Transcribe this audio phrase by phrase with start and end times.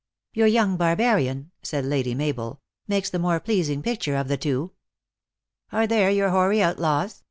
[0.33, 4.71] "Your young barbarian," said Lady Mabel," makes the more pleasing picture of the two.""
[5.71, 7.19] Are there your hoary outlaws